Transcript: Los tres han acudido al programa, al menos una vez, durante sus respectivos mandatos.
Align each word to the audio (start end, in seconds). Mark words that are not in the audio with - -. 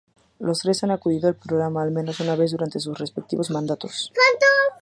Los 0.39 0.61
tres 0.61 0.83
han 0.83 0.89
acudido 0.89 1.27
al 1.27 1.35
programa, 1.35 1.83
al 1.83 1.91
menos 1.91 2.19
una 2.21 2.35
vez, 2.35 2.49
durante 2.53 2.79
sus 2.79 2.97
respectivos 2.97 3.51
mandatos. 3.51 4.11